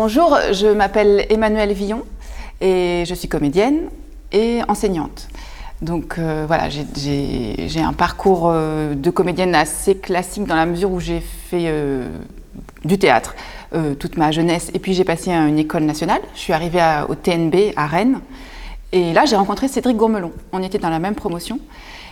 [0.00, 2.02] Bonjour, je m'appelle Emmanuelle Villon
[2.60, 3.84] et je suis comédienne
[4.30, 5.26] et enseignante.
[5.80, 11.00] Donc euh, voilà, j'ai- un parcours euh, de comédienne assez classique dans la mesure où
[11.00, 12.10] j'ai fait euh,
[12.84, 13.34] du théâtre
[13.98, 16.20] toute ma jeunesse et puis j'ai passé à une école nationale.
[16.34, 18.20] Je suis arrivée au TNB à Rennes
[18.92, 20.32] et là j'ai rencontré Cédric Gourmelon.
[20.52, 21.58] On était dans la même promotion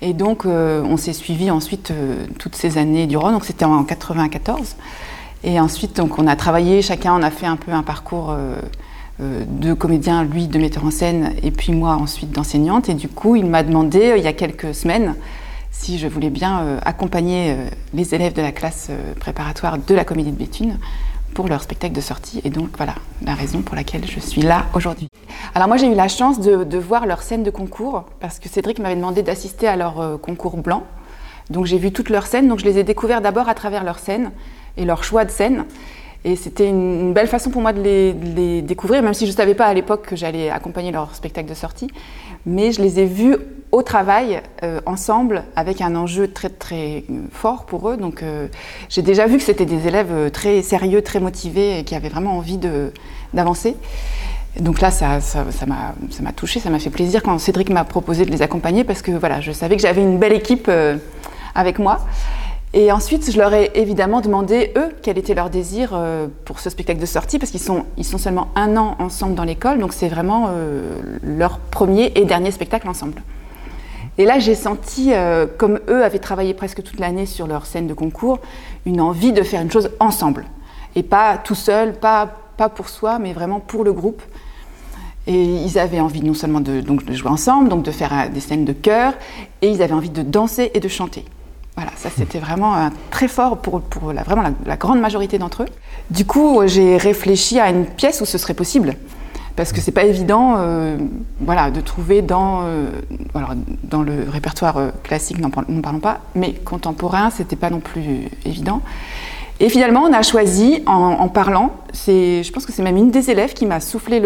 [0.00, 1.92] et donc on s'est suivi ensuite
[2.38, 3.32] toutes ces années durant.
[3.32, 4.76] Donc c'était en 94.
[5.44, 8.56] Et ensuite, donc, on a travaillé, chacun, on a fait un peu un parcours euh,
[9.20, 12.88] euh, de comédien, lui de metteur en scène, et puis moi ensuite d'enseignante.
[12.88, 15.14] Et du coup, il m'a demandé, euh, il y a quelques semaines,
[15.70, 17.54] si je voulais bien accompagner
[17.92, 18.88] les élèves de la classe
[19.20, 20.78] préparatoire de la Comédie de Béthune
[21.34, 22.40] pour leur spectacle de sortie.
[22.44, 25.08] Et donc, voilà la raison pour laquelle je suis là aujourd'hui.
[25.54, 28.78] Alors moi, j'ai eu la chance de, voir leur scène de concours, parce que Cédric
[28.78, 30.84] m'avait demandé d'assister à leur concours blanc.
[31.50, 33.98] Donc j'ai vu toutes leurs scènes, donc je les ai découvertes d'abord à travers leurs
[33.98, 34.30] scènes
[34.76, 35.64] et leur choix de scènes.
[36.26, 39.54] Et c'était une, belle façon pour moi de les, découvrir, même si je ne savais
[39.54, 41.88] pas à l'époque que j'allais accompagner leur spectacle de sortie.
[42.44, 43.36] Mais je les ai vus
[43.70, 47.96] au travail, euh, ensemble, avec un enjeu très très euh, fort pour eux.
[47.96, 48.48] Donc euh,
[48.88, 52.58] j'ai déjà vu que c'était des élèves très sérieux, très motivés qui avaient vraiment envie
[53.32, 53.76] d'avancer.
[54.58, 57.70] Donc là, ça ça- ça m'a ça m'a touché, ça m'a fait plaisir quand Cédric
[57.70, 60.68] m'a proposé de les accompagner parce que voilà, je savais que j'avais une belle équipe
[61.54, 62.00] avec moi.
[62.74, 66.68] Et ensuite, je leur ai évidemment demandé, eux, quel était leur désir euh, pour ce
[66.68, 69.92] spectacle de sortie, parce qu'ils sont, ils sont seulement un an ensemble dans l'école, donc
[69.92, 73.22] c'est vraiment euh, leur premier et dernier spectacle ensemble.
[74.18, 77.86] Et là, j'ai senti, euh, comme eux avaient travaillé presque toute l'année sur leur scène
[77.86, 78.40] de concours,
[78.84, 80.44] une envie de faire une chose ensemble.
[80.96, 84.22] Et pas tout seul, pas, pas pour soi, mais vraiment pour le groupe.
[85.26, 88.40] Et ils avaient envie non seulement de, donc, de jouer ensemble, donc de faire des
[88.40, 89.14] scènes de chœur,
[89.62, 91.24] et ils avaient envie de danser et de chanter.
[91.76, 93.82] Voilà, ça c'était vraiment euh, très fort pour,
[94.14, 95.68] la, vraiment la, grande majorité d'entre eux.
[96.10, 98.94] Du coup, euh, j'ai réfléchi à une pièce où ce serait possible.
[99.56, 100.96] Parce que c'est pas évident euh,
[101.40, 102.62] voilà, de trouver dans,
[103.34, 103.54] alors,
[103.84, 108.82] dans le répertoire classique, n'en parlons, pas, mais contemporain, c'était pas non plus évident.
[109.58, 113.54] Et finalement, on a choisi, en, parlant, je pense que c'est même une des élèves
[113.54, 114.20] qui m'a soufflé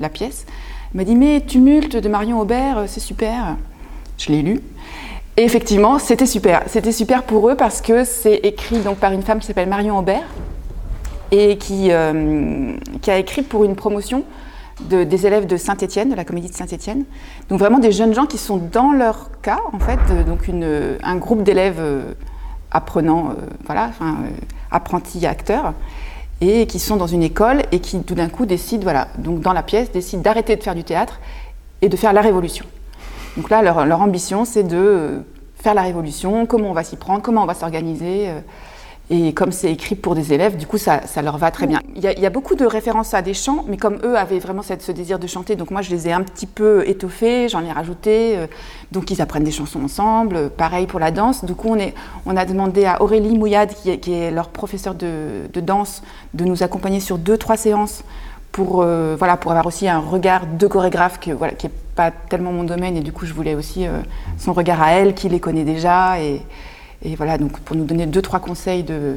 [0.00, 0.46] la pièce.
[0.94, 3.56] Elle m'a dit Mais Tumulte de Marion Aubert, c'est super.
[4.16, 4.60] Je l'ai lu.
[5.36, 6.62] Et effectivement, c'était super.
[6.66, 9.98] C'était super pour eux parce que c'est écrit donc, par une femme qui s'appelle Marion
[9.98, 10.26] Aubert
[11.30, 12.74] et qui, euh,
[13.06, 14.24] a écrit pour une promotion
[14.90, 17.04] de- des élèves de Saint-Étienne, de la comédie de Saint-Étienne.
[17.48, 20.50] Donc vraiment des jeunes gens qui sont dans leur cas, en fait, euh, donc
[21.02, 22.12] un groupe d'élèves euh,
[22.70, 23.30] apprenants,
[23.66, 23.90] voilà,
[24.70, 25.72] apprentis acteurs,
[26.40, 29.52] et qui sont dans une école et qui tout d'un coup décident, voilà, donc dans
[29.52, 31.20] la pièce, décident d'arrêter de faire du théâtre
[31.82, 32.64] et de faire la révolution.
[33.36, 35.18] Donc là, leur, leur ambition, c'est de euh,
[35.56, 38.28] faire la révolution, comment on va s'y prendre, comment on va s'organiser.
[38.28, 38.40] euh,
[39.10, 41.80] et comme c'est écrit pour des élèves, du coup, ça, ça leur va très bien.
[41.96, 44.16] Il y, a, il y a beaucoup de références à des chants, mais comme eux
[44.16, 46.88] avaient vraiment cette- ce désir de chanter, donc moi, je les ai un petit peu
[46.88, 48.38] étoffés, j'en ai rajouté.
[48.38, 48.46] euh,
[48.90, 50.36] donc, ils apprennent des chansons ensemble.
[50.36, 51.44] euh, pareil pour la danse.
[51.44, 51.92] Du coup, on, est,
[52.24, 56.02] on a demandé à Aurélie Mouillade, qui est, qui est leur professeur de, de danse,
[56.32, 58.04] de nous accompagner sur deux, trois séances
[58.52, 62.52] pour, euh, voilà, pour avoir aussi un regard de chorégraphe voilà, qui n'est pas tellement
[62.52, 62.96] mon domaine.
[62.96, 63.98] Et du coup, je voulais aussi euh,
[64.38, 66.20] son regard à elle, qui les connaît déjà.
[66.20, 66.42] Et,
[67.02, 69.14] et voilà, donc pour nous donner deux, trois conseils de,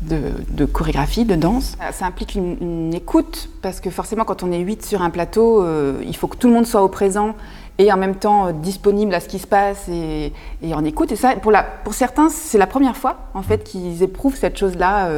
[0.00, 1.76] de, chorégraphie, de danse.
[1.92, 6.00] Ça implique une, écoute, parce que forcément, quand on est huit sur un plateau, euh,
[6.06, 7.34] il faut que tout le monde soit au présent
[7.78, 10.32] et en même temps disponible à ce qui se passe et,
[10.62, 11.12] et en écoute.
[11.12, 14.56] Et ça, pour, la, pour certains, c'est la première fois en fait qu'ils éprouvent cette
[14.56, 15.10] chose-là.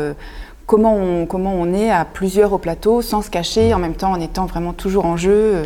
[0.69, 4.13] Comment, on, comment on est à plusieurs au plateau, sans se cacher, en même temps
[4.13, 5.63] en étant vraiment toujours en jeu.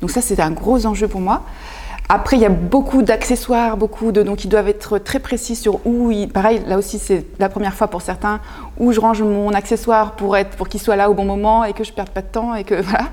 [0.00, 1.42] Donc ça, c'est un gros enjeu pour moi.
[2.08, 5.84] Après, il y a beaucoup d'accessoires, beaucoup de donc ils doivent être très précis sur
[5.84, 6.12] où.
[6.12, 8.38] Ils, pareil, là aussi, c'est la première fois pour certains
[8.78, 11.72] où je range mon accessoire pour être pour qu'il soit là au bon moment et
[11.72, 13.06] que je perde pas de temps et que voilà.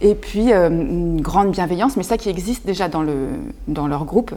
[0.00, 3.28] Et puis euh, une grande bienveillance, mais ça qui existe déjà dans le
[3.68, 4.32] dans leur groupe.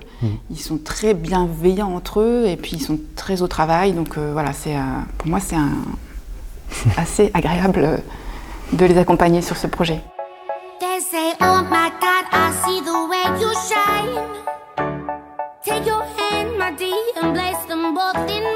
[0.51, 3.93] Ils sont très bienveillants entre eux et puis ils sont très au travail.
[3.93, 4.75] Donc euh, voilà, c'est
[5.17, 5.71] pour moi c'est un
[6.97, 8.03] assez agréable
[8.73, 10.01] de les accompagner sur ce projet.
[15.63, 18.50] Take your hand, my dear, and place them both in.